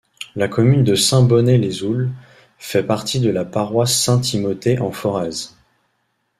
[0.35, 2.09] La commune de Saint-Bonnet-les-Oules
[2.57, 5.49] fait partie de la paroisse Saint-Timothée en Forez.